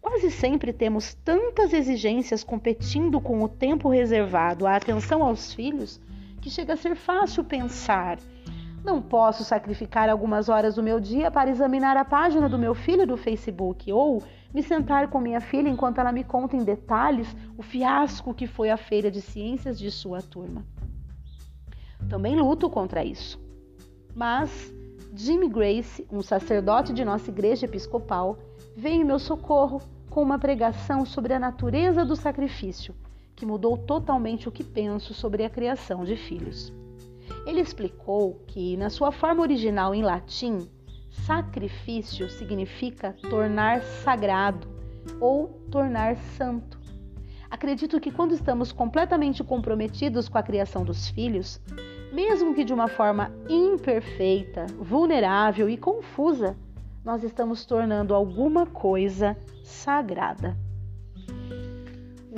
Quase 0.00 0.32
sempre 0.32 0.72
temos 0.72 1.14
tantas 1.14 1.72
exigências 1.72 2.42
competindo 2.42 3.20
com 3.20 3.40
o 3.44 3.48
tempo 3.48 3.88
reservado 3.88 4.66
à 4.66 4.74
atenção 4.74 5.22
aos 5.22 5.54
filhos 5.54 6.00
que 6.40 6.50
chega 6.50 6.72
a 6.72 6.76
ser 6.76 6.96
fácil 6.96 7.44
pensar 7.44 8.18
não 8.84 9.02
posso 9.02 9.44
sacrificar 9.44 10.08
algumas 10.08 10.48
horas 10.48 10.76
do 10.76 10.82
meu 10.82 11.00
dia 11.00 11.30
para 11.30 11.50
examinar 11.50 11.96
a 11.96 12.04
página 12.04 12.48
do 12.48 12.58
meu 12.58 12.74
filho 12.74 13.06
do 13.06 13.16
Facebook 13.16 13.92
ou 13.92 14.22
me 14.52 14.62
sentar 14.62 15.08
com 15.08 15.20
minha 15.20 15.40
filha 15.40 15.68
enquanto 15.68 15.98
ela 15.98 16.12
me 16.12 16.24
conta 16.24 16.56
em 16.56 16.64
detalhes 16.64 17.34
o 17.56 17.62
fiasco 17.62 18.32
que 18.32 18.46
foi 18.46 18.70
a 18.70 18.76
feira 18.76 19.10
de 19.10 19.20
ciências 19.20 19.78
de 19.78 19.90
sua 19.90 20.22
turma. 20.22 20.64
Também 22.08 22.36
luto 22.36 22.70
contra 22.70 23.04
isso. 23.04 23.40
Mas 24.14 24.72
Jimmy 25.14 25.48
Grace, 25.48 26.06
um 26.10 26.22
sacerdote 26.22 26.92
de 26.92 27.04
nossa 27.04 27.30
igreja 27.30 27.66
episcopal, 27.66 28.38
veio 28.76 29.02
em 29.02 29.04
meu 29.04 29.18
socorro 29.18 29.82
com 30.08 30.22
uma 30.22 30.38
pregação 30.38 31.04
sobre 31.04 31.34
a 31.34 31.38
natureza 31.38 32.04
do 32.04 32.16
sacrifício, 32.16 32.94
que 33.34 33.44
mudou 33.44 33.76
totalmente 33.76 34.48
o 34.48 34.52
que 34.52 34.64
penso 34.64 35.12
sobre 35.12 35.44
a 35.44 35.50
criação 35.50 36.04
de 36.04 36.16
filhos. 36.16 36.72
Ele 37.46 37.60
explicou 37.60 38.42
que, 38.46 38.76
na 38.76 38.90
sua 38.90 39.12
forma 39.12 39.42
original 39.42 39.94
em 39.94 40.02
latim, 40.02 40.68
sacrifício 41.10 42.28
significa 42.28 43.14
tornar 43.28 43.82
sagrado 43.82 44.68
ou 45.20 45.48
tornar 45.70 46.16
santo. 46.36 46.78
Acredito 47.50 47.98
que 48.00 48.10
quando 48.10 48.32
estamos 48.32 48.72
completamente 48.72 49.42
comprometidos 49.42 50.28
com 50.28 50.36
a 50.36 50.42
criação 50.42 50.84
dos 50.84 51.08
filhos, 51.08 51.60
mesmo 52.12 52.54
que 52.54 52.64
de 52.64 52.74
uma 52.74 52.88
forma 52.88 53.32
imperfeita, 53.48 54.66
vulnerável 54.78 55.68
e 55.68 55.76
confusa, 55.76 56.56
nós 57.04 57.22
estamos 57.22 57.64
tornando 57.64 58.14
alguma 58.14 58.66
coisa 58.66 59.36
sagrada. 59.64 60.56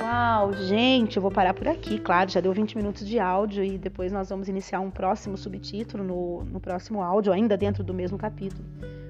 Uau, 0.00 0.54
gente, 0.54 1.18
eu 1.18 1.22
vou 1.22 1.30
parar 1.30 1.52
por 1.52 1.68
aqui, 1.68 1.98
claro, 1.98 2.30
já 2.30 2.40
deu 2.40 2.54
20 2.54 2.74
minutos 2.74 3.06
de 3.06 3.18
áudio 3.18 3.62
e 3.62 3.76
depois 3.76 4.10
nós 4.10 4.30
vamos 4.30 4.48
iniciar 4.48 4.80
um 4.80 4.90
próximo 4.90 5.36
subtítulo 5.36 6.02
no, 6.02 6.44
no 6.44 6.58
próximo 6.58 7.02
áudio, 7.02 7.30
ainda 7.30 7.54
dentro 7.54 7.84
do 7.84 7.92
mesmo 7.92 8.16
capítulo. 8.16 8.64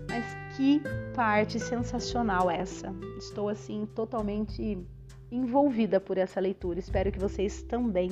Mas 0.08 0.24
que 0.56 0.82
parte 1.14 1.60
sensacional 1.60 2.50
essa! 2.50 2.92
Estou 3.16 3.48
assim 3.48 3.86
totalmente 3.94 4.84
envolvida 5.30 6.00
por 6.00 6.18
essa 6.18 6.40
leitura. 6.40 6.80
Espero 6.80 7.12
que 7.12 7.20
vocês 7.20 7.62
também 7.62 8.10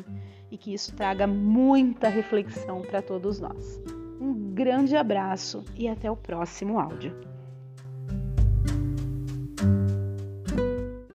e 0.49 0.57
que 0.57 0.73
isso 0.73 0.95
traga 0.95 1.27
muita 1.27 2.09
reflexão 2.09 2.83
para 2.83 3.03
todos 3.03 3.41
nós. 3.41 3.83
Um 4.21 4.55
grande 4.55 4.97
abraço 4.97 5.65
e 5.75 5.89
até 5.89 6.09
o 6.09 6.17
próximo 6.17 6.79
áudio. 6.79 7.13